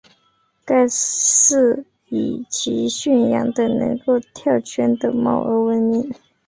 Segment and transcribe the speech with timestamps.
[0.65, 6.11] 该寺以其训养的能够跳圈的猫而闻名。